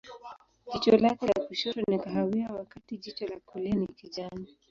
Jicho 0.71 0.97
lake 0.97 1.25
la 1.27 1.43
kushoto 1.47 1.81
ni 1.87 1.99
kahawia, 1.99 2.53
wakati 2.53 2.97
jicho 2.97 3.27
la 3.27 3.39
kulia 3.39 3.75
ni 3.75 3.87
kijani. 3.87 4.57